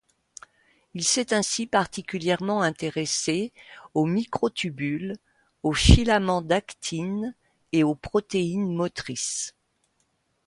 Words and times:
Il 0.95 1.03
s'est 1.03 1.31
ainsi 1.31 1.67
particulièrement 1.67 2.63
intéressé 2.63 3.51
aux 3.93 4.07
microtubules, 4.07 5.15
aux 5.61 5.73
filament 5.73 6.41
d'actine 6.41 7.35
et 7.71 7.83
aux 7.83 7.93
protéines 7.93 8.73
motrices. 8.73 9.53